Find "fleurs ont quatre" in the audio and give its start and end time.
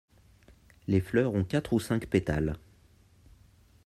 0.99-1.73